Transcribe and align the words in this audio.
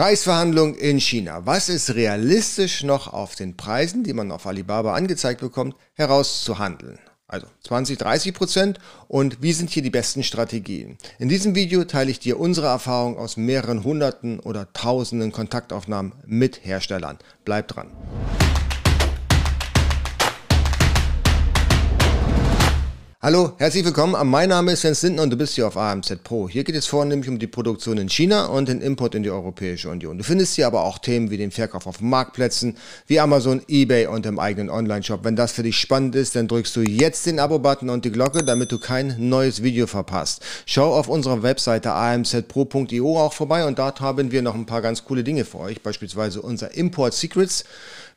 Preisverhandlung 0.00 0.76
in 0.76 0.98
China. 0.98 1.44
Was 1.44 1.68
ist 1.68 1.94
realistisch 1.94 2.84
noch 2.84 3.12
auf 3.12 3.34
den 3.34 3.58
Preisen, 3.58 4.02
die 4.02 4.14
man 4.14 4.32
auf 4.32 4.46
Alibaba 4.46 4.94
angezeigt 4.94 5.42
bekommt, 5.42 5.76
herauszuhandeln? 5.92 6.98
Also 7.28 7.46
20, 7.64 7.98
30 7.98 8.32
Prozent 8.32 8.78
und 9.08 9.42
wie 9.42 9.52
sind 9.52 9.68
hier 9.68 9.82
die 9.82 9.90
besten 9.90 10.22
Strategien? 10.22 10.96
In 11.18 11.28
diesem 11.28 11.54
Video 11.54 11.84
teile 11.84 12.10
ich 12.10 12.18
dir 12.18 12.40
unsere 12.40 12.68
Erfahrung 12.68 13.18
aus 13.18 13.36
mehreren 13.36 13.84
hunderten 13.84 14.40
oder 14.40 14.72
tausenden 14.72 15.32
Kontaktaufnahmen 15.32 16.14
mit 16.24 16.64
Herstellern. 16.64 17.18
Bleib 17.44 17.68
dran. 17.68 17.88
Hallo, 23.22 23.52
herzlich 23.58 23.84
willkommen. 23.84 24.16
Mein 24.30 24.48
Name 24.48 24.72
ist 24.72 24.82
Jens 24.82 25.02
Lindner 25.02 25.24
und 25.24 25.28
du 25.28 25.36
bist 25.36 25.54
hier 25.54 25.66
auf 25.66 25.76
AMZ 25.76 26.24
Pro. 26.24 26.48
Hier 26.48 26.64
geht 26.64 26.74
es 26.74 26.86
vornehmlich 26.86 27.28
um 27.28 27.38
die 27.38 27.46
Produktion 27.46 27.98
in 27.98 28.08
China 28.08 28.46
und 28.46 28.66
den 28.66 28.80
Import 28.80 29.14
in 29.14 29.22
die 29.22 29.30
Europäische 29.30 29.90
Union. 29.90 30.16
Du 30.16 30.24
findest 30.24 30.54
hier 30.54 30.66
aber 30.66 30.84
auch 30.84 30.98
Themen 30.98 31.30
wie 31.30 31.36
den 31.36 31.50
Verkauf 31.50 31.86
auf 31.86 32.00
Marktplätzen, 32.00 32.78
wie 33.08 33.20
Amazon, 33.20 33.60
Ebay 33.68 34.06
und 34.06 34.24
im 34.24 34.38
eigenen 34.38 34.70
Online-Shop. 34.70 35.22
Wenn 35.22 35.36
das 35.36 35.52
für 35.52 35.62
dich 35.62 35.76
spannend 35.76 36.14
ist, 36.14 36.34
dann 36.34 36.48
drückst 36.48 36.74
du 36.74 36.80
jetzt 36.80 37.26
den 37.26 37.40
Abo-Button 37.40 37.90
und 37.90 38.06
die 38.06 38.10
Glocke, 38.10 38.42
damit 38.42 38.72
du 38.72 38.78
kein 38.78 39.14
neues 39.18 39.62
Video 39.62 39.86
verpasst. 39.86 40.40
Schau 40.64 40.94
auf 40.94 41.08
unserer 41.10 41.42
Webseite 41.42 41.92
amzpro.io 41.92 43.20
auch 43.20 43.34
vorbei 43.34 43.66
und 43.66 43.78
dort 43.78 44.00
haben 44.00 44.32
wir 44.32 44.40
noch 44.40 44.54
ein 44.54 44.64
paar 44.64 44.80
ganz 44.80 45.04
coole 45.04 45.24
Dinge 45.24 45.44
für 45.44 45.58
euch, 45.58 45.82
beispielsweise 45.82 46.40
unser 46.40 46.74
Import 46.74 47.12
Secrets. 47.12 47.64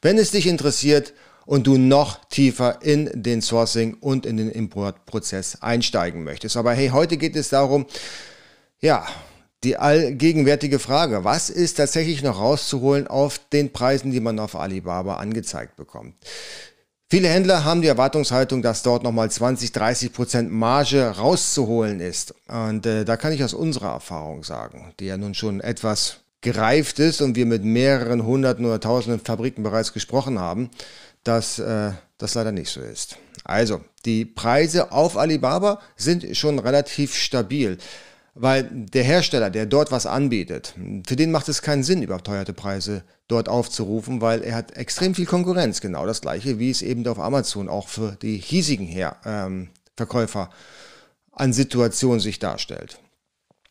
Wenn 0.02 0.17
es 0.17 0.31
dich 0.31 0.47
interessiert, 0.47 1.11
und 1.45 1.67
du 1.67 1.77
noch 1.77 2.23
tiefer 2.25 2.79
in 2.81 3.09
den 3.13 3.41
Sourcing 3.41 3.95
und 3.95 4.25
in 4.25 4.38
den 4.38 4.49
Importprozess 4.49 5.61
einsteigen 5.61 6.23
möchtest. 6.23 6.57
Aber 6.57 6.73
hey, 6.73 6.89
heute 6.89 7.17
geht 7.17 7.35
es 7.35 7.49
darum, 7.49 7.85
ja, 8.79 9.05
die 9.63 9.77
allgegenwärtige 9.77 10.79
Frage, 10.79 11.23
was 11.23 11.49
ist 11.49 11.75
tatsächlich 11.75 12.21
noch 12.21 12.39
rauszuholen 12.39 13.07
auf 13.07 13.39
den 13.52 13.71
Preisen, 13.71 14.11
die 14.11 14.19
man 14.19 14.39
auf 14.39 14.55
Alibaba 14.55 15.16
angezeigt 15.16 15.75
bekommt? 15.77 16.16
Viele 17.09 17.27
Händler 17.27 17.63
haben 17.63 17.83
die 17.83 17.88
Erwartungshaltung, 17.88 18.63
dass 18.63 18.81
dort 18.81 19.03
nochmal 19.03 19.30
20, 19.30 19.72
30 19.72 20.13
Prozent 20.13 20.52
Marge 20.52 21.03
rauszuholen 21.05 22.00
ist. 22.00 22.33
Und 22.47 22.88
äh, 22.88 23.05
da 23.05 23.17
kann 23.17 23.31
ich 23.31 23.44
aus 23.44 23.53
unserer 23.53 23.91
Erfahrung 23.91 24.44
sagen, 24.44 24.94
die 25.00 25.05
ja 25.05 25.16
nun 25.16 25.35
schon 25.35 25.61
etwas 25.61 26.22
gereift 26.41 27.00
ist 27.00 27.22
und 27.22 27.35
wir 27.35 27.45
mit 27.45 27.63
mehreren 27.63 28.25
hunderten 28.25 28.66
oder 28.66 28.80
tausenden 28.80 29.22
Fabriken 29.23 29.63
bereits 29.63 29.94
gesprochen 29.94 30.39
haben, 30.39 30.72
dass 31.23 31.59
äh, 31.59 31.91
das 32.17 32.35
leider 32.35 32.52
nicht 32.52 32.69
so 32.69 32.81
ist. 32.81 33.17
Also, 33.43 33.81
die 34.05 34.25
Preise 34.25 34.91
auf 34.91 35.17
Alibaba 35.17 35.79
sind 35.95 36.35
schon 36.35 36.59
relativ 36.59 37.16
stabil, 37.16 37.77
weil 38.35 38.63
der 38.71 39.03
Hersteller, 39.03 39.49
der 39.49 39.66
dort 39.66 39.91
was 39.91 40.05
anbietet, 40.05 40.73
für 41.05 41.16
den 41.16 41.31
macht 41.31 41.49
es 41.49 41.61
keinen 41.61 41.83
Sinn, 41.83 42.01
überteuerte 42.01 42.53
Preise 42.53 43.03
dort 43.27 43.47
aufzurufen, 43.47 44.21
weil 44.21 44.41
er 44.41 44.55
hat 44.55 44.75
extrem 44.75 45.16
viel 45.16 45.25
Konkurrenz. 45.25 45.81
Genau 45.81 46.05
das 46.05 46.21
gleiche, 46.21 46.59
wie 46.59 46.69
es 46.69 46.81
eben 46.81 47.05
auf 47.07 47.19
Amazon 47.19 47.69
auch 47.69 47.88
für 47.88 48.17
die 48.21 48.38
hiesigen 48.38 48.88
Her 48.88 49.17
ähm, 49.25 49.69
Verkäufer 49.95 50.49
an 51.31 51.53
Situation 51.53 52.19
sich 52.19 52.39
darstellt. 52.39 52.99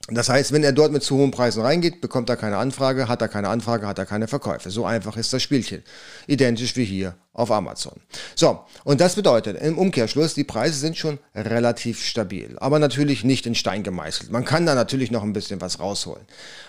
Das 0.09 0.29
heißt, 0.29 0.53
wenn 0.53 0.65
er 0.65 0.73
dort 0.73 0.93
mit 0.93 1.03
zu 1.03 1.17
hohen 1.17 1.31
Preisen 1.31 1.63
reingeht, 1.63 2.01
bekommt 2.01 2.29
er 2.29 2.37
keine 2.37 2.57
Anfrage, 2.57 3.09
hat 3.09 3.23
er 3.23 3.29
keine 3.29 3.49
Anfrage, 3.49 3.87
hat 3.87 3.99
er 3.99 4.07
keine 4.07 4.27
Verkäufe. 4.27 4.71
So 4.71 4.85
einfach 4.85 5.17
ist 5.17 5.33
das 5.33 5.43
Spielchen. 5.43 5.83
Identisch 6.27 6.77
wie 6.77 6.85
hier 6.85 7.15
auf 7.35 7.51
Amazon. 7.51 7.95
So, 8.35 8.61
und 8.85 9.01
das 9.01 9.15
bedeutet 9.15 9.61
im 9.61 9.79
Umkehrschluss, 9.79 10.35
die 10.35 10.45
Preise 10.45 10.79
sind 10.79 10.99
schon 10.99 11.19
relativ 11.35 12.05
stabil, 12.05 12.57
aber 12.59 12.79
natürlich 12.79 13.25
nicht 13.25 13.47
in 13.47 13.55
Stein 13.55 13.83
gemeißelt. 13.83 14.31
Man 14.31 14.45
kann 14.45 14.67
da 14.67 14.75
natürlich 14.75 15.11
noch 15.11 15.23
ein 15.23 15.33
bisschen 15.33 15.61
was 15.61 15.81
rausholen. 15.81 16.27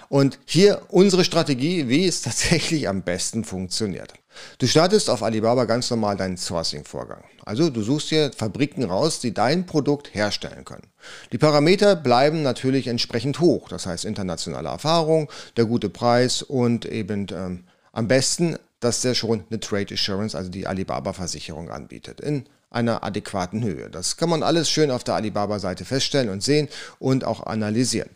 Und 0.10 0.40
hier 0.46 0.84
unsere 0.90 1.24
Strategie, 1.24 1.90
wie 1.90 2.06
es 2.06 2.22
tatsächlich 2.24 2.88
am 2.88 3.02
besten 3.02 3.44
funktioniert. 3.44 4.14
Du 4.58 4.68
startest 4.68 5.10
auf 5.10 5.22
Alibaba 5.22 5.66
ganz 5.66 5.90
normal 5.90 6.18
deinen 6.18 6.38
Sourcing-Vorgang. 6.38 7.24
Also 7.46 7.70
du 7.70 7.82
suchst 7.84 8.12
dir 8.12 8.32
Fabriken 8.36 8.84
raus, 8.84 9.20
die 9.20 9.34
dein 9.34 9.66
Produkt 9.66 10.14
herstellen 10.16 10.66
können. 10.66 10.88
Die 11.32 11.38
Parameter 11.38 11.96
bleiben 11.96 12.42
natürlich 12.42 12.88
entsprechend 12.88 13.40
hoch. 13.40 13.70
Das 13.70 13.86
heißt 13.86 14.06
internationale 14.06 14.70
Erfahrung, 14.70 15.30
der 15.58 15.66
gute 15.66 15.90
Preis 15.90 16.42
und 16.42 16.86
eben 16.86 17.28
ähm, 17.32 17.66
am 17.92 18.08
besten, 18.08 18.58
dass 18.84 19.02
der 19.02 19.14
schon 19.14 19.44
eine 19.50 19.60
Trade 19.60 19.94
Assurance, 19.94 20.38
also 20.38 20.50
die 20.50 20.68
Alibaba-Versicherung 20.68 21.70
anbietet. 21.70 22.20
In 22.22 22.46
einer 22.70 23.04
adäquaten 23.04 23.64
Höhe. 23.64 23.90
Das 23.90 24.18
kann 24.18 24.30
man 24.30 24.44
alles 24.44 24.70
schön 24.70 24.92
auf 24.92 25.04
der 25.04 25.16
Alibaba-Seite 25.16 25.86
feststellen 25.86 26.30
und 26.30 26.44
sehen 26.44 26.68
und 27.00 27.24
auch 27.24 27.46
analysieren. 27.46 28.10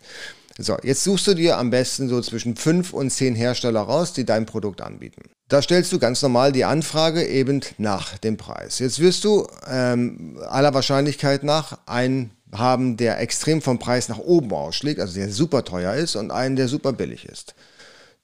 So, 0.57 0.75
jetzt 0.81 1.03
suchst 1.03 1.27
du 1.27 1.35
dir 1.35 1.57
am 1.57 1.69
besten 1.69 2.09
so 2.09 2.19
zwischen 2.21 2.55
fünf 2.55 2.91
und 2.91 3.11
zehn 3.11 3.35
Hersteller 3.35 3.81
raus, 3.81 4.13
die 4.13 4.25
dein 4.25 4.47
Produkt 4.47 4.81
anbieten. 4.81 5.21
Da 5.49 5.61
stellst 5.61 5.93
du 5.93 5.99
ganz 5.99 6.21
normal 6.23 6.51
die 6.51 6.65
Anfrage 6.65 7.23
eben 7.25 7.61
nach 7.77 8.17
dem 8.17 8.37
Preis. 8.37 8.79
Jetzt 8.79 8.99
wirst 8.99 9.23
du 9.23 9.47
ähm, 9.69 10.39
aller 10.47 10.73
Wahrscheinlichkeit 10.73 11.43
nach 11.43 11.77
einen 11.85 12.31
haben, 12.51 12.97
der 12.97 13.19
extrem 13.19 13.61
vom 13.61 13.77
Preis 13.77 14.09
nach 14.09 14.17
oben 14.17 14.51
ausschlägt, 14.51 14.99
also 14.99 15.13
der 15.13 15.31
super 15.31 15.63
teuer 15.63 15.93
ist 15.93 16.15
und 16.15 16.31
einen, 16.31 16.55
der 16.55 16.67
super 16.67 16.91
billig 16.91 17.25
ist. 17.25 17.53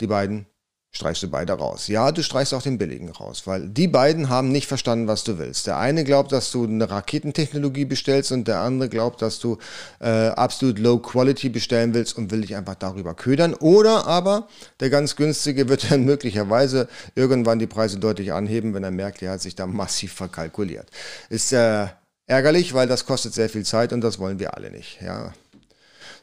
Die 0.01 0.07
beiden 0.07 0.47
streichst 0.95 1.23
du 1.23 1.27
beide 1.27 1.53
raus. 1.53 1.87
Ja, 1.87 2.11
du 2.11 2.21
streichst 2.21 2.53
auch 2.53 2.61
den 2.61 2.77
billigen 2.77 3.09
raus, 3.09 3.43
weil 3.45 3.67
die 3.67 3.87
beiden 3.87 4.29
haben 4.29 4.51
nicht 4.51 4.67
verstanden, 4.67 5.07
was 5.07 5.23
du 5.23 5.39
willst. 5.39 5.65
Der 5.65 5.79
eine 5.79 6.03
glaubt, 6.03 6.31
dass 6.31 6.51
du 6.51 6.65
eine 6.65 6.87
Raketentechnologie 6.89 7.85
bestellst 7.85 8.31
und 8.31 8.47
der 8.47 8.59
andere 8.59 8.89
glaubt, 8.89 9.23
dass 9.23 9.39
du 9.39 9.57
äh, 9.99 10.27
absolut 10.27 10.77
Low 10.77 10.99
Quality 10.99 11.49
bestellen 11.49 11.95
willst 11.95 12.15
und 12.15 12.29
will 12.29 12.41
dich 12.41 12.55
einfach 12.55 12.75
darüber 12.75 13.15
ködern. 13.15 13.55
Oder 13.55 14.05
aber 14.05 14.47
der 14.79 14.91
ganz 14.91 15.15
günstige 15.15 15.67
wird 15.67 15.89
dann 15.91 16.05
möglicherweise 16.05 16.87
irgendwann 17.15 17.57
die 17.57 17.67
Preise 17.67 17.97
deutlich 17.97 18.31
anheben, 18.31 18.75
wenn 18.75 18.83
er 18.83 18.91
merkt, 18.91 19.23
er 19.23 19.31
hat 19.31 19.41
sich 19.41 19.55
da 19.55 19.65
massiv 19.65 20.13
verkalkuliert. 20.13 20.87
Ist 21.29 21.53
äh, 21.53 21.87
ärgerlich, 22.27 22.75
weil 22.75 22.87
das 22.87 23.07
kostet 23.07 23.33
sehr 23.33 23.49
viel 23.49 23.65
Zeit 23.65 23.93
und 23.93 24.01
das 24.01 24.19
wollen 24.19 24.37
wir 24.37 24.55
alle 24.55 24.69
nicht. 24.69 25.01
Ja. 25.01 25.33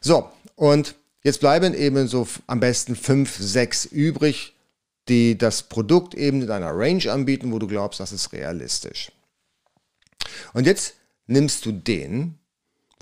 So, 0.00 0.30
und 0.54 0.94
jetzt 1.24 1.40
bleiben 1.40 1.74
eben 1.74 2.06
so 2.06 2.28
am 2.46 2.60
besten 2.60 2.94
fünf, 2.94 3.36
sechs 3.36 3.84
übrig, 3.84 4.54
die 5.08 5.36
das 5.36 5.64
Produkt 5.64 6.14
eben 6.14 6.42
in 6.42 6.50
einer 6.50 6.76
Range 6.76 7.10
anbieten, 7.10 7.52
wo 7.52 7.58
du 7.58 7.66
glaubst, 7.66 8.00
das 8.00 8.12
ist 8.12 8.32
realistisch. 8.32 9.10
Und 10.52 10.66
jetzt 10.66 10.94
nimmst 11.26 11.64
du 11.66 11.72
den, 11.72 12.40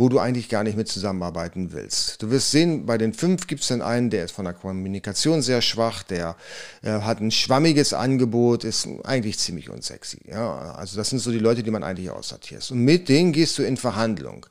wo 0.00 0.08
du 0.08 0.20
eigentlich 0.20 0.48
gar 0.48 0.62
nicht 0.62 0.76
mit 0.76 0.86
zusammenarbeiten 0.86 1.72
willst. 1.72 2.22
Du 2.22 2.30
wirst 2.30 2.52
sehen, 2.52 2.86
bei 2.86 2.98
den 2.98 3.12
fünf 3.12 3.48
gibt 3.48 3.62
es 3.62 3.68
dann 3.68 3.82
einen, 3.82 4.10
der 4.10 4.26
ist 4.26 4.30
von 4.30 4.44
der 4.44 4.54
Kommunikation 4.54 5.42
sehr 5.42 5.60
schwach, 5.60 6.04
der 6.04 6.36
äh, 6.82 7.00
hat 7.00 7.20
ein 7.20 7.32
schwammiges 7.32 7.92
Angebot, 7.92 8.62
ist 8.62 8.86
eigentlich 9.02 9.40
ziemlich 9.40 9.68
unsexy. 9.68 10.20
Ja? 10.26 10.72
Also 10.72 10.96
das 10.96 11.10
sind 11.10 11.18
so 11.18 11.32
die 11.32 11.40
Leute, 11.40 11.64
die 11.64 11.72
man 11.72 11.82
eigentlich 11.82 12.10
aussortiert. 12.10 12.70
Und 12.70 12.84
mit 12.84 13.08
denen 13.08 13.32
gehst 13.32 13.58
du 13.58 13.64
in 13.64 13.76
Verhandlung. 13.76 14.46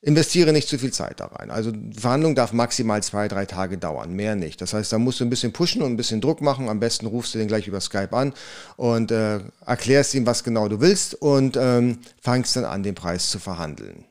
Investiere 0.00 0.52
nicht 0.52 0.68
zu 0.68 0.78
viel 0.78 0.92
Zeit 0.92 1.18
da 1.18 1.26
rein. 1.26 1.50
Also 1.50 1.72
Verhandlung 1.96 2.36
darf 2.36 2.52
maximal 2.52 3.02
zwei, 3.02 3.26
drei 3.26 3.46
Tage 3.46 3.78
dauern, 3.78 4.12
mehr 4.12 4.36
nicht. 4.36 4.60
Das 4.60 4.72
heißt, 4.72 4.92
da 4.92 4.98
musst 4.98 5.18
du 5.18 5.24
ein 5.24 5.30
bisschen 5.30 5.52
pushen 5.52 5.82
und 5.82 5.92
ein 5.92 5.96
bisschen 5.96 6.20
Druck 6.20 6.40
machen. 6.40 6.68
Am 6.68 6.78
besten 6.78 7.06
rufst 7.06 7.34
du 7.34 7.38
den 7.38 7.48
gleich 7.48 7.66
über 7.66 7.80
Skype 7.80 8.12
an 8.12 8.32
und 8.76 9.10
äh, 9.10 9.40
erklärst 9.66 10.14
ihm, 10.14 10.24
was 10.24 10.44
genau 10.44 10.68
du 10.68 10.80
willst 10.80 11.14
und 11.16 11.56
ähm, 11.56 11.98
fangst 12.20 12.54
dann 12.54 12.64
an, 12.64 12.84
den 12.84 12.94
Preis 12.94 13.28
zu 13.28 13.40
verhandeln. 13.40 14.04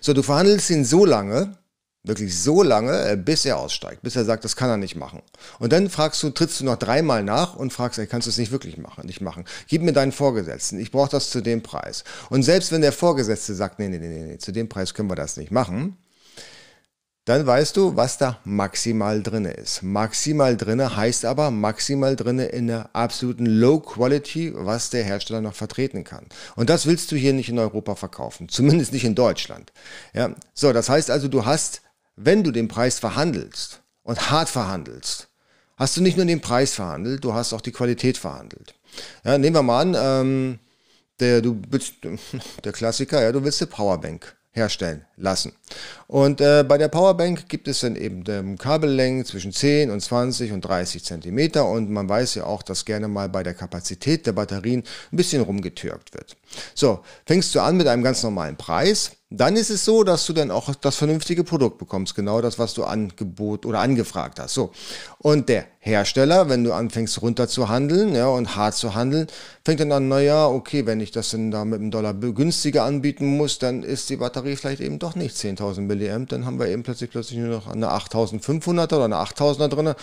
So, 0.00 0.12
du 0.12 0.22
verhandelst 0.22 0.70
ihn 0.70 0.84
so 0.84 1.04
lange, 1.04 1.56
Wirklich 2.08 2.40
so 2.40 2.62
lange, 2.62 3.10
äh, 3.10 3.16
bis 3.16 3.44
er 3.44 3.58
aussteigt, 3.58 4.00
bis 4.00 4.16
er 4.16 4.24
sagt, 4.24 4.42
das 4.42 4.56
kann 4.56 4.70
er 4.70 4.78
nicht 4.78 4.96
machen. 4.96 5.20
Und 5.58 5.74
dann 5.74 5.90
fragst 5.90 6.22
du, 6.22 6.30
trittst 6.30 6.58
du 6.58 6.64
noch 6.64 6.76
dreimal 6.76 7.22
nach 7.22 7.54
und 7.54 7.70
fragst, 7.70 7.98
ey, 7.98 8.06
kannst 8.06 8.26
du 8.26 8.30
es 8.30 8.38
nicht 8.38 8.50
wirklich 8.50 8.78
machen, 8.78 9.06
nicht 9.06 9.20
machen. 9.20 9.44
Gib 9.66 9.82
mir 9.82 9.92
deinen 9.92 10.12
Vorgesetzten, 10.12 10.80
ich 10.80 10.90
brauche 10.90 11.10
das 11.10 11.28
zu 11.28 11.42
dem 11.42 11.62
Preis. 11.62 12.04
Und 12.30 12.44
selbst 12.44 12.72
wenn 12.72 12.80
der 12.80 12.92
Vorgesetzte 12.92 13.54
sagt, 13.54 13.78
nee, 13.78 13.88
nee, 13.88 13.98
nee, 13.98 14.08
nee, 14.08 14.38
zu 14.38 14.52
dem 14.52 14.70
Preis 14.70 14.94
können 14.94 15.10
wir 15.10 15.16
das 15.16 15.36
nicht 15.36 15.50
machen, 15.50 15.98
dann 17.26 17.46
weißt 17.46 17.76
du, 17.76 17.94
was 17.94 18.16
da 18.16 18.38
maximal 18.44 19.22
drin 19.22 19.44
ist. 19.44 19.82
Maximal 19.82 20.56
drin 20.56 20.96
heißt 20.96 21.26
aber 21.26 21.50
maximal 21.50 22.16
drin 22.16 22.38
in 22.38 22.68
der 22.68 22.88
absoluten 22.94 23.44
Low 23.44 23.80
Quality, 23.80 24.54
was 24.54 24.88
der 24.88 25.04
Hersteller 25.04 25.42
noch 25.42 25.54
vertreten 25.54 26.04
kann. 26.04 26.24
Und 26.56 26.70
das 26.70 26.86
willst 26.86 27.12
du 27.12 27.16
hier 27.16 27.34
nicht 27.34 27.50
in 27.50 27.58
Europa 27.58 27.96
verkaufen, 27.96 28.48
zumindest 28.48 28.94
nicht 28.94 29.04
in 29.04 29.14
Deutschland. 29.14 29.74
Ja, 30.14 30.30
so, 30.54 30.72
das 30.72 30.88
heißt 30.88 31.10
also, 31.10 31.28
du 31.28 31.44
hast 31.44 31.82
wenn 32.18 32.42
du 32.42 32.50
den 32.50 32.68
Preis 32.68 32.98
verhandelst 32.98 33.82
und 34.02 34.30
hart 34.30 34.48
verhandelst, 34.48 35.28
hast 35.76 35.96
du 35.96 36.02
nicht 36.02 36.16
nur 36.16 36.26
den 36.26 36.40
Preis 36.40 36.74
verhandelt, 36.74 37.24
du 37.24 37.34
hast 37.34 37.52
auch 37.52 37.60
die 37.60 37.72
Qualität 37.72 38.18
verhandelt. 38.18 38.74
Ja, 39.24 39.38
nehmen 39.38 39.56
wir 39.56 39.62
mal 39.62 39.80
an, 39.80 39.96
ähm, 39.96 40.58
der, 41.20 41.40
du 41.40 41.54
bist, 41.54 41.94
der 42.64 42.72
Klassiker, 42.72 43.22
ja, 43.22 43.32
du 43.32 43.42
willst 43.44 43.62
eine 43.62 43.70
Powerbank 43.70 44.36
herstellen 44.50 45.04
lassen. 45.18 45.52
Und 46.06 46.40
äh, 46.40 46.64
bei 46.66 46.78
der 46.78 46.88
Powerbank 46.88 47.48
gibt 47.48 47.68
es 47.68 47.80
dann 47.80 47.96
eben 47.96 48.24
ähm, 48.28 48.56
Kabellängen 48.56 49.24
zwischen 49.24 49.52
10 49.52 49.90
und 49.90 50.00
20 50.00 50.52
und 50.52 50.62
30 50.62 51.04
Zentimeter 51.04 51.66
und 51.66 51.90
man 51.90 52.08
weiß 52.08 52.36
ja 52.36 52.44
auch, 52.44 52.62
dass 52.62 52.84
gerne 52.84 53.08
mal 53.08 53.28
bei 53.28 53.42
der 53.42 53.54
Kapazität 53.54 54.26
der 54.26 54.32
Batterien 54.32 54.84
ein 55.12 55.16
bisschen 55.16 55.42
rumgetürkt 55.42 56.14
wird. 56.14 56.36
So, 56.74 57.00
fängst 57.26 57.54
du 57.54 57.60
an 57.60 57.76
mit 57.76 57.86
einem 57.86 58.02
ganz 58.02 58.22
normalen 58.22 58.56
Preis, 58.56 59.12
dann 59.30 59.56
ist 59.56 59.68
es 59.68 59.84
so, 59.84 60.04
dass 60.04 60.24
du 60.24 60.32
dann 60.32 60.50
auch 60.50 60.74
das 60.74 60.96
vernünftige 60.96 61.44
Produkt 61.44 61.76
bekommst, 61.76 62.14
genau 62.14 62.40
das, 62.40 62.58
was 62.58 62.72
du 62.72 62.84
angebot 62.84 63.66
oder 63.66 63.80
angefragt 63.80 64.40
hast. 64.40 64.54
So. 64.54 64.72
Und 65.18 65.50
der 65.50 65.66
Hersteller, 65.80 66.48
wenn 66.48 66.64
du 66.64 66.72
anfängst 66.72 67.20
runter 67.20 67.46
zu 67.46 67.68
handeln, 67.68 68.14
ja, 68.14 68.28
und 68.28 68.56
hart 68.56 68.74
zu 68.74 68.94
handeln, 68.94 69.26
fängt 69.66 69.80
dann 69.80 69.92
an, 69.92 70.08
naja, 70.08 70.46
okay, 70.46 70.86
wenn 70.86 71.00
ich 71.00 71.10
das 71.10 71.30
dann 71.30 71.50
da 71.50 71.66
mit 71.66 71.80
einem 71.80 71.90
Dollar 71.90 72.14
günstiger 72.14 72.84
anbieten 72.84 73.26
muss, 73.36 73.58
dann 73.58 73.82
ist 73.82 74.08
die 74.08 74.16
Batterie 74.16 74.56
vielleicht 74.56 74.80
eben 74.80 74.98
doch 74.98 75.07
nicht 75.14 75.36
10.000 75.36 75.82
Milliamp, 75.82 76.28
dann 76.28 76.46
haben 76.46 76.58
wir 76.58 76.68
eben 76.68 76.82
plötzlich 76.82 77.10
plötzlich 77.10 77.38
nur 77.38 77.48
noch 77.48 77.68
eine 77.68 77.88
8.500er 77.88 78.94
oder 78.94 79.04
eine 79.04 79.16
8.000er 79.16 79.68
drin. 79.68 79.94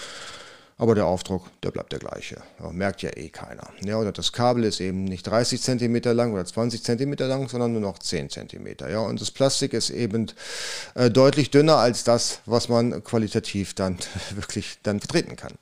Aber 0.77 0.93
der 0.93 1.05
Aufdruck, 1.05 1.49
der 1.61 1.71
bleibt 1.71 1.93
der 1.93 1.99
gleiche. 1.99 2.41
Ja, 2.59 2.69
merkt 2.69 3.01
ja 3.01 3.09
eh 3.15 3.29
keiner. 3.29 3.69
Ja, 3.85 3.97
oder 3.97 4.11
das 4.11 4.33
Kabel 4.33 4.65
ist 4.65 4.81
eben 4.81 5.05
nicht 5.05 5.25
30 5.25 5.61
cm 5.61 5.95
lang 6.13 6.33
oder 6.33 6.45
20 6.45 6.83
cm 6.83 7.13
lang, 7.19 7.47
sondern 7.47 7.71
nur 7.71 7.81
noch 7.81 7.97
10 7.97 8.29
cm. 8.29 8.75
Ja, 8.89 8.99
und 8.99 9.21
das 9.21 9.31
Plastik 9.31 9.71
ist 9.71 9.89
eben 9.89 10.31
äh, 10.95 11.09
deutlich 11.09 11.49
dünner 11.49 11.77
als 11.77 12.03
das, 12.03 12.41
was 12.45 12.67
man 12.67 13.03
qualitativ 13.05 13.73
dann 13.73 13.97
wirklich 14.31 14.79
dann 14.83 14.99
vertreten 14.99 15.37
kann. 15.37 15.53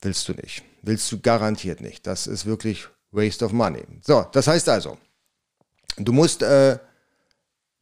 Willst 0.00 0.28
du 0.28 0.32
nicht. 0.32 0.64
Willst 0.82 1.10
du 1.12 1.20
garantiert 1.20 1.80
nicht. 1.80 2.08
Das 2.08 2.26
ist 2.26 2.44
wirklich 2.44 2.88
Waste 3.12 3.44
of 3.44 3.52
Money. 3.52 3.84
So, 4.02 4.26
das 4.32 4.48
heißt 4.48 4.68
also, 4.68 4.98
du 5.96 6.12
musst 6.12 6.42
äh, 6.42 6.78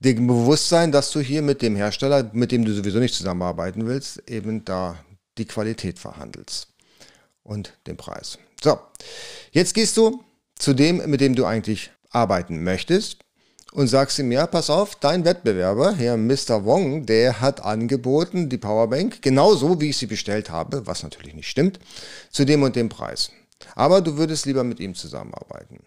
dir 0.00 0.14
bewusst 0.14 0.68
sein, 0.68 0.92
dass 0.92 1.10
du 1.10 1.20
hier 1.20 1.42
mit 1.42 1.62
dem 1.62 1.76
Hersteller, 1.76 2.30
mit 2.32 2.52
dem 2.52 2.64
du 2.64 2.72
sowieso 2.72 2.98
nicht 2.98 3.14
zusammenarbeiten 3.14 3.86
willst, 3.86 4.28
eben 4.28 4.64
da 4.64 4.98
die 5.38 5.46
Qualität 5.46 5.98
verhandelst 5.98 6.68
und 7.42 7.76
den 7.86 7.96
Preis. 7.96 8.38
So, 8.62 8.78
jetzt 9.52 9.74
gehst 9.74 9.96
du 9.96 10.22
zu 10.56 10.74
dem, 10.74 10.98
mit 11.10 11.20
dem 11.20 11.34
du 11.34 11.44
eigentlich 11.44 11.90
arbeiten 12.10 12.62
möchtest 12.62 13.18
und 13.72 13.88
sagst 13.88 14.18
ihm, 14.18 14.30
ja, 14.30 14.46
pass 14.46 14.70
auf, 14.70 14.94
dein 14.94 15.24
Wettbewerber, 15.24 15.94
Herr 15.94 16.16
Mr. 16.16 16.64
Wong, 16.64 17.06
der 17.06 17.40
hat 17.40 17.64
angeboten, 17.64 18.48
die 18.48 18.58
Powerbank, 18.58 19.20
genauso 19.20 19.80
wie 19.80 19.90
ich 19.90 19.96
sie 19.96 20.06
bestellt 20.06 20.48
habe, 20.48 20.86
was 20.86 21.02
natürlich 21.02 21.34
nicht 21.34 21.48
stimmt, 21.48 21.80
zu 22.30 22.44
dem 22.44 22.62
und 22.62 22.76
dem 22.76 22.88
Preis. 22.88 23.30
Aber 23.74 24.00
du 24.00 24.16
würdest 24.16 24.46
lieber 24.46 24.62
mit 24.62 24.78
ihm 24.78 24.94
zusammenarbeiten. 24.94 25.80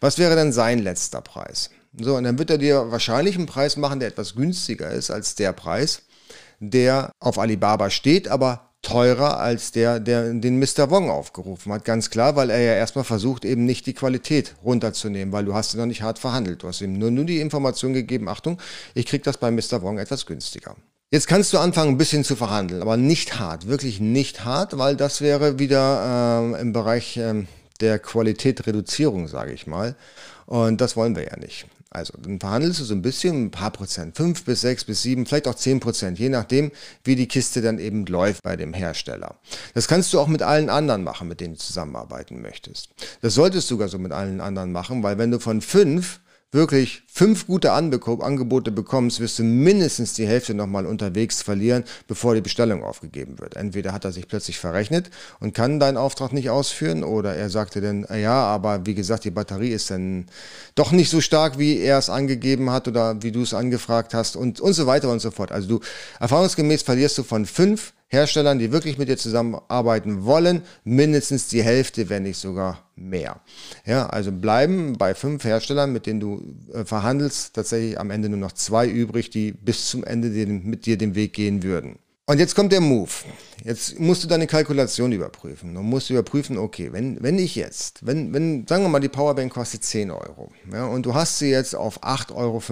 Was 0.00 0.18
wäre 0.18 0.34
denn 0.34 0.52
sein 0.52 0.80
letzter 0.80 1.20
Preis? 1.20 1.70
So, 1.98 2.16
und 2.16 2.24
dann 2.24 2.38
wird 2.38 2.50
er 2.50 2.58
dir 2.58 2.90
wahrscheinlich 2.90 3.36
einen 3.36 3.46
Preis 3.46 3.76
machen, 3.76 4.00
der 4.00 4.08
etwas 4.08 4.34
günstiger 4.34 4.90
ist 4.90 5.10
als 5.10 5.34
der 5.34 5.52
Preis, 5.52 6.02
der 6.60 7.12
auf 7.20 7.38
Alibaba 7.38 7.90
steht, 7.90 8.28
aber 8.28 8.68
teurer 8.82 9.38
als 9.38 9.72
der, 9.72 9.98
der 10.00 10.32
den 10.32 10.58
Mr. 10.58 10.90
Wong 10.90 11.10
aufgerufen 11.10 11.72
hat. 11.72 11.84
Ganz 11.84 12.10
klar, 12.10 12.36
weil 12.36 12.50
er 12.50 12.60
ja 12.60 12.74
erstmal 12.74 13.04
versucht, 13.04 13.44
eben 13.44 13.64
nicht 13.64 13.86
die 13.86 13.94
Qualität 13.94 14.54
runterzunehmen, 14.64 15.32
weil 15.32 15.44
du 15.44 15.54
hast 15.54 15.74
ja 15.74 15.80
noch 15.80 15.86
nicht 15.86 16.02
hart 16.02 16.18
verhandelt. 16.18 16.62
Du 16.62 16.68
hast 16.68 16.80
ihm 16.80 16.98
nur, 16.98 17.10
nur 17.10 17.24
die 17.24 17.40
Information 17.40 17.92
gegeben, 17.92 18.28
Achtung, 18.28 18.58
ich 18.94 19.06
krieg 19.06 19.22
das 19.24 19.36
bei 19.36 19.50
Mr. 19.50 19.82
Wong 19.82 19.98
etwas 19.98 20.26
günstiger. 20.26 20.76
Jetzt 21.10 21.26
kannst 21.26 21.52
du 21.52 21.58
anfangen, 21.58 21.92
ein 21.92 21.98
bisschen 21.98 22.22
zu 22.22 22.36
verhandeln, 22.36 22.82
aber 22.82 22.98
nicht 22.98 23.38
hart, 23.38 23.66
wirklich 23.66 23.98
nicht 23.98 24.44
hart, 24.44 24.76
weil 24.76 24.94
das 24.94 25.22
wäre 25.22 25.58
wieder 25.58 26.52
äh, 26.54 26.60
im 26.60 26.74
Bereich 26.74 27.16
äh, 27.16 27.46
der 27.80 27.98
Qualitätreduzierung, 27.98 29.26
sage 29.26 29.52
ich 29.52 29.66
mal. 29.66 29.96
Und 30.48 30.80
das 30.80 30.96
wollen 30.96 31.14
wir 31.14 31.24
ja 31.24 31.36
nicht. 31.36 31.66
Also 31.90 32.14
dann 32.18 32.40
verhandelst 32.40 32.80
du 32.80 32.84
so 32.84 32.94
ein 32.94 33.02
bisschen, 33.02 33.44
ein 33.44 33.50
paar 33.50 33.70
Prozent, 33.70 34.16
fünf 34.16 34.44
bis 34.44 34.62
sechs 34.62 34.84
bis 34.84 35.02
sieben, 35.02 35.26
vielleicht 35.26 35.46
auch 35.46 35.54
zehn 35.54 35.78
Prozent, 35.78 36.18
je 36.18 36.30
nachdem, 36.30 36.72
wie 37.04 37.16
die 37.16 37.28
Kiste 37.28 37.60
dann 37.60 37.78
eben 37.78 38.06
läuft 38.06 38.42
bei 38.42 38.56
dem 38.56 38.72
Hersteller. 38.72 39.36
Das 39.74 39.88
kannst 39.88 40.12
du 40.12 40.20
auch 40.20 40.26
mit 40.26 40.40
allen 40.40 40.70
anderen 40.70 41.04
machen, 41.04 41.28
mit 41.28 41.40
denen 41.40 41.54
du 41.54 41.60
zusammenarbeiten 41.60 42.40
möchtest. 42.40 42.88
Das 43.20 43.34
solltest 43.34 43.70
du 43.70 43.74
sogar 43.74 43.88
so 43.88 43.98
mit 43.98 44.12
allen 44.12 44.40
anderen 44.40 44.72
machen, 44.72 45.02
weil 45.02 45.18
wenn 45.18 45.30
du 45.30 45.38
von 45.38 45.60
fünf 45.60 46.20
wirklich 46.50 47.02
fünf 47.08 47.46
gute 47.46 47.72
Angebote 47.72 48.70
bekommst, 48.70 49.20
wirst 49.20 49.38
du 49.38 49.42
mindestens 49.42 50.14
die 50.14 50.26
Hälfte 50.26 50.54
nochmal 50.54 50.86
unterwegs 50.86 51.42
verlieren, 51.42 51.84
bevor 52.06 52.34
die 52.34 52.40
Bestellung 52.40 52.82
aufgegeben 52.82 53.38
wird. 53.38 53.56
Entweder 53.56 53.92
hat 53.92 54.06
er 54.06 54.12
sich 54.12 54.28
plötzlich 54.28 54.58
verrechnet 54.58 55.10
und 55.40 55.52
kann 55.52 55.78
deinen 55.78 55.98
Auftrag 55.98 56.32
nicht 56.32 56.48
ausführen 56.48 57.04
oder 57.04 57.34
er 57.34 57.50
sagte 57.50 57.82
dann, 57.82 58.06
ja, 58.10 58.44
aber 58.44 58.86
wie 58.86 58.94
gesagt, 58.94 59.24
die 59.24 59.30
Batterie 59.30 59.72
ist 59.72 59.90
dann 59.90 60.26
doch 60.74 60.92
nicht 60.92 61.10
so 61.10 61.20
stark, 61.20 61.58
wie 61.58 61.78
er 61.78 61.98
es 61.98 62.08
angegeben 62.08 62.70
hat 62.70 62.88
oder 62.88 63.22
wie 63.22 63.32
du 63.32 63.42
es 63.42 63.52
angefragt 63.52 64.14
hast 64.14 64.34
und, 64.34 64.60
und 64.60 64.72
so 64.72 64.86
weiter 64.86 65.10
und 65.10 65.20
so 65.20 65.30
fort. 65.30 65.52
Also 65.52 65.68
du, 65.68 65.80
erfahrungsgemäß 66.18 66.82
verlierst 66.82 67.18
du 67.18 67.24
von 67.24 67.44
fünf 67.44 67.92
Herstellern, 68.08 68.58
die 68.58 68.72
wirklich 68.72 68.96
mit 68.96 69.08
dir 69.08 69.18
zusammenarbeiten 69.18 70.24
wollen, 70.24 70.62
mindestens 70.84 71.48
die 71.48 71.62
Hälfte, 71.62 72.08
wenn 72.08 72.22
nicht 72.22 72.38
sogar 72.38 72.88
mehr. 72.96 73.40
Ja, 73.84 74.06
also 74.06 74.32
bleiben 74.32 74.96
bei 74.96 75.14
fünf 75.14 75.44
Herstellern, 75.44 75.92
mit 75.92 76.06
denen 76.06 76.20
du 76.20 76.42
äh, 76.72 76.84
verhandelst, 76.84 77.54
tatsächlich 77.54 78.00
am 78.00 78.10
Ende 78.10 78.30
nur 78.30 78.38
noch 78.38 78.52
zwei 78.52 78.88
übrig, 78.88 79.28
die 79.30 79.52
bis 79.52 79.88
zum 79.90 80.04
Ende 80.04 80.30
den, 80.30 80.64
mit 80.64 80.86
dir 80.86 80.96
den 80.96 81.14
Weg 81.14 81.34
gehen 81.34 81.62
würden. 81.62 81.98
Und 82.24 82.38
jetzt 82.38 82.54
kommt 82.54 82.72
der 82.72 82.82
Move. 82.82 83.10
Jetzt 83.64 83.98
musst 83.98 84.22
du 84.22 84.28
deine 84.28 84.46
Kalkulation 84.46 85.12
überprüfen. 85.12 85.74
Du 85.74 85.80
musst 85.80 86.10
überprüfen, 86.10 86.58
okay, 86.58 86.92
wenn, 86.92 87.22
wenn 87.22 87.38
ich 87.38 87.56
jetzt, 87.56 88.04
wenn, 88.06 88.34
wenn, 88.34 88.66
sagen 88.66 88.84
wir 88.84 88.90
mal, 88.90 89.00
die 89.00 89.08
Powerbank 89.08 89.50
kostet 89.50 89.82
10 89.82 90.10
Euro, 90.10 90.52
ja, 90.70 90.84
und 90.84 91.06
du 91.06 91.14
hast 91.14 91.38
sie 91.38 91.48
jetzt 91.48 91.74
auf 91.74 92.02
8,50 92.02 92.34
Euro 92.34 92.62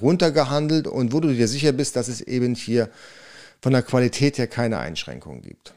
runtergehandelt 0.00 0.86
und 0.86 1.12
wo 1.12 1.20
du 1.20 1.28
dir 1.34 1.48
sicher 1.48 1.72
bist, 1.72 1.96
dass 1.96 2.08
es 2.08 2.22
eben 2.22 2.54
hier 2.54 2.88
von 3.64 3.72
der 3.72 3.82
Qualität 3.82 4.36
her 4.36 4.46
keine 4.46 4.76
Einschränkungen 4.76 5.40
gibt. 5.40 5.72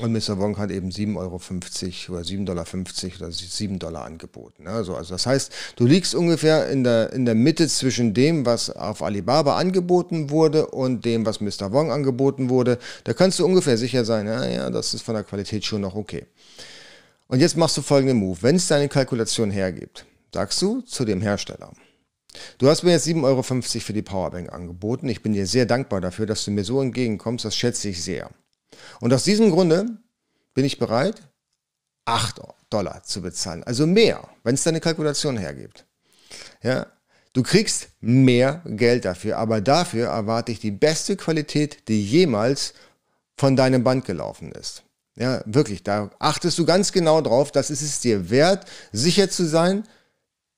Und 0.00 0.12
Mr. 0.12 0.38
Wong 0.38 0.58
hat 0.58 0.70
eben 0.70 0.90
7,50 0.90 1.16
Euro 1.16 1.36
oder 1.36 2.20
7,50 2.20 2.44
Dollar 2.44 2.66
oder 3.20 3.32
7 3.32 3.78
Dollar 3.78 4.04
angeboten. 4.04 4.66
Also, 4.66 4.94
also 4.94 5.14
das 5.14 5.24
heißt, 5.24 5.50
du 5.76 5.86
liegst 5.86 6.14
ungefähr 6.14 6.68
in 6.68 6.84
der, 6.84 7.10
in 7.14 7.24
der 7.24 7.34
Mitte 7.34 7.66
zwischen 7.68 8.12
dem, 8.12 8.44
was 8.44 8.68
auf 8.68 9.02
Alibaba 9.02 9.56
angeboten 9.56 10.28
wurde 10.28 10.66
und 10.66 11.06
dem, 11.06 11.24
was 11.24 11.40
Mr. 11.40 11.72
Wong 11.72 11.90
angeboten 11.90 12.50
wurde. 12.50 12.76
Da 13.04 13.14
kannst 13.14 13.38
du 13.38 13.46
ungefähr 13.46 13.78
sicher 13.78 14.04
sein, 14.04 14.26
ja, 14.26 14.44
ja, 14.44 14.68
das 14.68 14.92
ist 14.92 15.00
von 15.00 15.14
der 15.14 15.24
Qualität 15.24 15.64
schon 15.64 15.80
noch 15.80 15.94
okay. 15.94 16.26
Und 17.28 17.40
jetzt 17.40 17.56
machst 17.56 17.78
du 17.78 17.80
folgenden 17.80 18.18
Move. 18.18 18.36
Wenn 18.42 18.56
es 18.56 18.68
deine 18.68 18.90
Kalkulation 18.90 19.50
hergibt, 19.50 20.04
sagst 20.34 20.60
du 20.60 20.82
zu 20.82 21.06
dem 21.06 21.22
Hersteller, 21.22 21.72
Du 22.58 22.68
hast 22.68 22.82
mir 22.82 22.90
jetzt 22.92 23.06
7,50 23.06 23.24
Euro 23.24 23.42
für 23.42 23.92
die 23.92 24.02
Powerbank 24.02 24.52
angeboten. 24.52 25.08
Ich 25.08 25.22
bin 25.22 25.32
dir 25.32 25.46
sehr 25.46 25.66
dankbar 25.66 26.00
dafür, 26.00 26.26
dass 26.26 26.44
du 26.44 26.50
mir 26.50 26.64
so 26.64 26.82
entgegenkommst. 26.82 27.44
Das 27.44 27.56
schätze 27.56 27.88
ich 27.88 28.02
sehr. 28.02 28.30
Und 29.00 29.12
aus 29.12 29.24
diesem 29.24 29.50
Grunde 29.50 29.86
bin 30.54 30.64
ich 30.64 30.78
bereit, 30.78 31.22
8 32.04 32.40
Dollar 32.70 33.02
zu 33.04 33.22
bezahlen. 33.22 33.62
Also 33.64 33.86
mehr, 33.86 34.28
wenn 34.42 34.54
es 34.54 34.62
deine 34.64 34.80
Kalkulation 34.80 35.36
hergibt. 35.36 35.86
Ja, 36.62 36.86
du 37.32 37.42
kriegst 37.42 37.88
mehr 38.00 38.62
Geld 38.66 39.04
dafür, 39.04 39.38
aber 39.38 39.60
dafür 39.60 40.08
erwarte 40.08 40.52
ich 40.52 40.60
die 40.60 40.70
beste 40.70 41.16
Qualität, 41.16 41.88
die 41.88 42.04
jemals 42.04 42.74
von 43.36 43.56
deinem 43.56 43.84
Band 43.84 44.04
gelaufen 44.04 44.52
ist. 44.52 44.82
Ja, 45.16 45.42
wirklich, 45.46 45.82
da 45.82 46.10
achtest 46.18 46.58
du 46.58 46.64
ganz 46.64 46.92
genau 46.92 47.20
drauf, 47.20 47.52
dass 47.52 47.70
es 47.70 48.00
dir 48.00 48.30
wert, 48.30 48.66
sicher 48.92 49.30
zu 49.30 49.46
sein, 49.46 49.84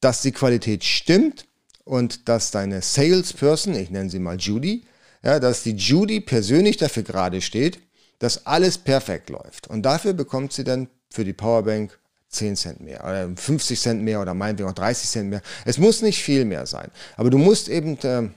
dass 0.01 0.23
die 0.23 0.33
Qualität 0.33 0.85
stimmt 0.85 1.47
und 1.91 2.29
dass 2.29 2.53
deine 2.53 2.83
Salesperson, 2.83 3.75
ich 3.75 3.91
nenne 3.91 4.11
sie 4.11 4.21
mal 4.21 4.37
Judy, 4.37 4.85
ja, 5.25 5.41
dass 5.41 5.65
die 5.65 5.75
Judy 5.75 6.21
persönlich 6.21 6.77
dafür 6.77 7.03
gerade 7.03 7.41
steht, 7.41 7.81
dass 8.21 8.47
alles 8.47 8.79
perfekt 8.79 9.29
läuft. 9.29 9.67
Und 9.67 9.83
dafür 9.83 10.13
bekommt 10.13 10.53
sie 10.53 10.63
dann 10.63 10.89
für 11.11 11.25
die 11.25 11.33
Powerbank 11.33 11.99
10 12.29 12.55
Cent 12.55 12.81
mehr 12.81 13.03
oder 13.03 13.29
50 13.35 13.81
Cent 13.81 14.03
mehr 14.05 14.23
oder 14.23 14.35
meinetwegen 14.35 14.69
auch 14.69 14.75
30 14.75 15.11
Cent 15.11 15.31
mehr. 15.31 15.43
Es 15.65 15.79
muss 15.79 16.01
nicht 16.01 16.23
viel 16.23 16.45
mehr 16.45 16.65
sein. 16.65 16.93
Aber 17.17 17.29
du 17.29 17.39
musst 17.39 17.69
eben 17.69 17.99
äh, 18.03 18.29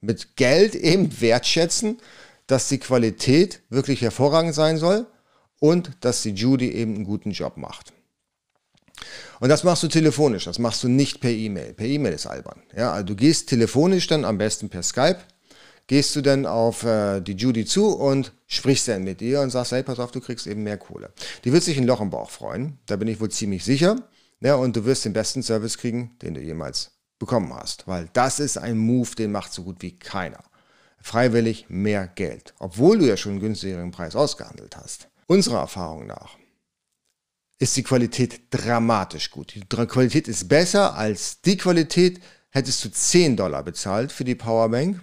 mit 0.00 0.36
Geld 0.36 0.74
eben 0.74 1.20
wertschätzen, 1.20 1.98
dass 2.46 2.70
die 2.70 2.78
Qualität 2.78 3.60
wirklich 3.68 4.00
hervorragend 4.00 4.54
sein 4.54 4.78
soll 4.78 5.06
und 5.60 5.90
dass 6.00 6.22
die 6.22 6.30
Judy 6.30 6.70
eben 6.70 6.94
einen 6.94 7.04
guten 7.04 7.32
Job 7.32 7.58
macht. 7.58 7.92
Und 9.40 9.48
das 9.48 9.64
machst 9.64 9.82
du 9.82 9.88
telefonisch, 9.88 10.44
das 10.44 10.58
machst 10.58 10.82
du 10.82 10.88
nicht 10.88 11.20
per 11.20 11.30
E-Mail. 11.30 11.74
Per 11.74 11.86
E-Mail 11.86 12.14
ist 12.14 12.26
albern. 12.26 12.62
Ja, 12.76 12.92
also 12.92 13.06
du 13.06 13.16
gehst 13.16 13.48
telefonisch 13.48 14.06
dann 14.06 14.24
am 14.24 14.38
besten 14.38 14.68
per 14.68 14.82
Skype, 14.82 15.18
gehst 15.86 16.16
du 16.16 16.22
dann 16.22 16.46
auf 16.46 16.84
äh, 16.84 17.20
die 17.20 17.34
Judy 17.34 17.64
zu 17.64 17.88
und 17.88 18.32
sprichst 18.46 18.88
dann 18.88 19.04
mit 19.04 19.20
ihr 19.22 19.40
und 19.40 19.50
sagst, 19.50 19.72
hey, 19.72 19.82
pass 19.82 19.98
auf, 19.98 20.12
du 20.12 20.20
kriegst 20.20 20.46
eben 20.46 20.62
mehr 20.62 20.78
Kohle. 20.78 21.12
Die 21.44 21.52
wird 21.52 21.62
sich 21.62 21.76
ein 21.78 21.86
Loch 21.86 22.00
im 22.00 22.10
Bauch 22.10 22.30
freuen, 22.30 22.78
da 22.86 22.96
bin 22.96 23.08
ich 23.08 23.20
wohl 23.20 23.30
ziemlich 23.30 23.64
sicher. 23.64 23.96
Ja, 24.40 24.56
und 24.56 24.76
du 24.76 24.84
wirst 24.84 25.04
den 25.04 25.14
besten 25.14 25.42
Service 25.42 25.78
kriegen, 25.78 26.16
den 26.20 26.34
du 26.34 26.40
jemals 26.40 26.92
bekommen 27.18 27.52
hast. 27.54 27.88
Weil 27.88 28.08
das 28.12 28.38
ist 28.38 28.58
ein 28.58 28.76
Move, 28.76 29.14
den 29.16 29.32
macht 29.32 29.52
so 29.52 29.62
gut 29.62 29.76
wie 29.80 29.98
keiner. 29.98 30.42
Freiwillig 31.00 31.66
mehr 31.68 32.06
Geld, 32.06 32.52
obwohl 32.58 32.98
du 32.98 33.06
ja 33.06 33.16
schon 33.16 33.32
einen 33.32 33.40
günstigeren 33.40 33.92
Preis 33.92 34.16
ausgehandelt 34.16 34.76
hast. 34.76 35.08
Unserer 35.26 35.60
Erfahrung 35.60 36.06
nach 36.06 36.36
ist 37.58 37.76
die 37.76 37.82
Qualität 37.82 38.42
dramatisch 38.50 39.30
gut. 39.30 39.54
Die 39.54 39.60
Qualität 39.62 40.28
ist 40.28 40.48
besser 40.48 40.94
als 40.94 41.40
die 41.40 41.56
Qualität 41.56 42.20
hättest 42.50 42.84
du 42.84 42.90
10 42.90 43.36
Dollar 43.36 43.62
bezahlt 43.62 44.12
für 44.12 44.24
die 44.24 44.34
Powerbank. 44.34 45.00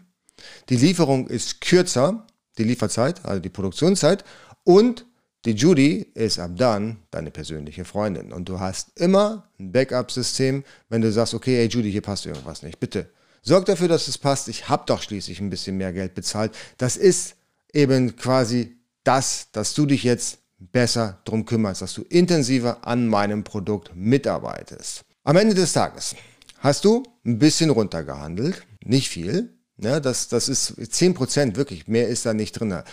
Die 0.69 0.77
Lieferung 0.77 1.27
ist 1.27 1.61
kürzer, 1.61 2.25
die 2.57 2.63
Lieferzeit, 2.63 3.23
also 3.25 3.39
die 3.39 3.49
Produktionszeit. 3.49 4.23
Und 4.63 5.05
die 5.45 5.51
Judy 5.51 6.11
ist 6.13 6.39
ab 6.39 6.51
dann 6.55 6.97
deine 7.11 7.31
persönliche 7.31 7.85
Freundin. 7.85 8.31
Und 8.31 8.47
du 8.49 8.59
hast 8.59 8.97
immer 8.99 9.49
ein 9.59 9.71
Backup-System, 9.71 10.63
wenn 10.89 11.01
du 11.01 11.11
sagst, 11.11 11.33
okay, 11.33 11.57
hey 11.57 11.67
Judy, 11.67 11.91
hier 11.91 12.01
passt 12.01 12.25
irgendwas 12.25 12.63
nicht. 12.63 12.79
Bitte 12.79 13.09
sorg 13.41 13.65
dafür, 13.65 13.87
dass 13.87 14.07
es 14.07 14.17
passt. 14.17 14.47
Ich 14.47 14.69
habe 14.69 14.83
doch 14.85 15.01
schließlich 15.01 15.39
ein 15.39 15.49
bisschen 15.49 15.77
mehr 15.77 15.93
Geld 15.93 16.15
bezahlt. 16.15 16.55
Das 16.77 16.97
ist 16.97 17.35
eben 17.73 18.15
quasi 18.15 18.77
das, 19.03 19.49
dass 19.51 19.73
du 19.73 19.85
dich 19.85 20.03
jetzt 20.03 20.39
besser 20.71 21.19
drum 21.25 21.45
kümmerst, 21.45 21.81
dass 21.81 21.93
du 21.93 22.03
intensiver 22.03 22.87
an 22.87 23.07
meinem 23.07 23.43
Produkt 23.43 23.91
mitarbeitest. 23.95 25.03
Am 25.23 25.37
Ende 25.37 25.55
des 25.55 25.73
Tages 25.73 26.15
hast 26.59 26.85
du 26.85 27.03
ein 27.25 27.39
bisschen 27.39 27.69
runtergehandelt, 27.69 28.63
nicht 28.83 29.09
viel. 29.09 29.53
Ne, 29.77 29.99
das, 30.01 30.27
das 30.27 30.49
ist 30.49 30.77
10% 30.77 31.55
wirklich, 31.55 31.87
mehr 31.87 32.07
ist 32.07 32.25
da 32.25 32.33
nicht 32.33 32.53
drin. 32.53 32.83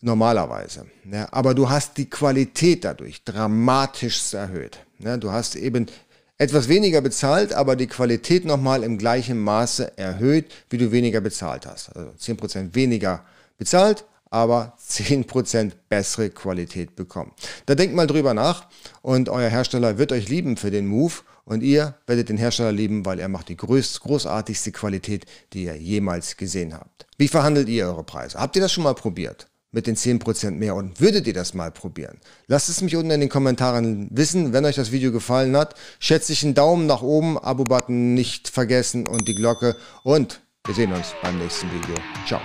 Normalerweise. 0.00 0.86
Ne, 1.04 1.32
aber 1.32 1.54
du 1.54 1.68
hast 1.68 1.96
die 1.96 2.08
Qualität 2.08 2.84
dadurch 2.84 3.24
dramatisch 3.24 4.34
erhöht. 4.34 4.78
Ne, 4.98 5.18
du 5.18 5.32
hast 5.32 5.56
eben 5.56 5.86
etwas 6.38 6.68
weniger 6.68 7.00
bezahlt, 7.00 7.52
aber 7.54 7.76
die 7.76 7.86
Qualität 7.86 8.44
nochmal 8.44 8.82
im 8.84 8.98
gleichen 8.98 9.38
Maße 9.40 9.96
erhöht, 9.96 10.52
wie 10.68 10.78
du 10.78 10.92
weniger 10.92 11.20
bezahlt 11.20 11.66
hast. 11.66 11.96
Also 11.96 12.10
10% 12.10 12.74
weniger 12.74 13.24
bezahlt, 13.56 14.04
aber 14.30 14.76
10% 14.80 15.72
bessere 15.88 16.30
Qualität 16.30 16.96
bekommen. 16.96 17.32
Da 17.66 17.74
denkt 17.74 17.94
mal 17.94 18.06
drüber 18.06 18.34
nach 18.34 18.66
und 19.02 19.28
euer 19.28 19.48
Hersteller 19.48 19.98
wird 19.98 20.12
euch 20.12 20.28
lieben 20.28 20.56
für 20.56 20.70
den 20.70 20.86
Move 20.86 21.14
und 21.44 21.62
ihr 21.62 21.94
werdet 22.06 22.28
den 22.28 22.36
Hersteller 22.36 22.72
lieben, 22.72 23.06
weil 23.06 23.20
er 23.20 23.28
macht 23.28 23.48
die 23.48 23.56
größt, 23.56 24.00
großartigste 24.00 24.72
Qualität, 24.72 25.26
die 25.52 25.64
ihr 25.64 25.76
jemals 25.76 26.36
gesehen 26.36 26.74
habt. 26.74 27.06
Wie 27.16 27.28
verhandelt 27.28 27.68
ihr 27.68 27.86
eure 27.86 28.04
Preise? 28.04 28.38
Habt 28.38 28.56
ihr 28.56 28.62
das 28.62 28.72
schon 28.72 28.84
mal 28.84 28.94
probiert? 28.94 29.46
Mit 29.72 29.86
den 29.86 29.96
10% 29.96 30.52
mehr 30.52 30.74
und 30.74 31.00
würdet 31.00 31.26
ihr 31.26 31.34
das 31.34 31.52
mal 31.52 31.70
probieren? 31.70 32.18
Lasst 32.46 32.68
es 32.68 32.80
mich 32.80 32.96
unten 32.96 33.10
in 33.10 33.20
den 33.20 33.28
Kommentaren 33.28 34.08
wissen, 34.10 34.52
wenn 34.52 34.64
euch 34.64 34.76
das 34.76 34.90
Video 34.90 35.12
gefallen 35.12 35.56
hat. 35.56 35.74
Schätze 35.98 36.32
ich 36.32 36.44
einen 36.44 36.54
Daumen 36.54 36.86
nach 36.86 37.02
oben, 37.02 37.36
Abo-Button 37.36 38.14
nicht 38.14 38.48
vergessen 38.48 39.06
und 39.06 39.28
die 39.28 39.34
Glocke 39.34 39.76
und 40.02 40.40
wir 40.66 40.74
sehen 40.74 40.92
uns 40.92 41.08
beim 41.22 41.38
nächsten 41.38 41.70
Video. 41.70 41.94
Ciao. 42.26 42.40